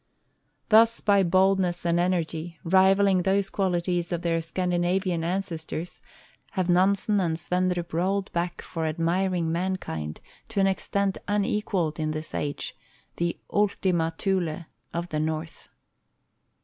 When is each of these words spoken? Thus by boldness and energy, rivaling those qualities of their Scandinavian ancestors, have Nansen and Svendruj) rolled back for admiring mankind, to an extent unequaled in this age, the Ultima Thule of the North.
Thus 0.69 0.99
by 0.99 1.21
boldness 1.21 1.85
and 1.85 1.99
energy, 1.99 2.57
rivaling 2.63 3.21
those 3.21 3.51
qualities 3.51 4.11
of 4.11 4.23
their 4.23 4.41
Scandinavian 4.41 5.23
ancestors, 5.23 6.01
have 6.53 6.67
Nansen 6.71 7.19
and 7.19 7.37
Svendruj) 7.37 7.93
rolled 7.93 8.31
back 8.31 8.63
for 8.63 8.87
admiring 8.87 9.51
mankind, 9.51 10.19
to 10.49 10.59
an 10.59 10.65
extent 10.65 11.19
unequaled 11.27 11.99
in 11.99 12.09
this 12.09 12.33
age, 12.33 12.75
the 13.17 13.37
Ultima 13.51 14.15
Thule 14.17 14.65
of 14.91 15.09
the 15.09 15.19
North. 15.19 15.69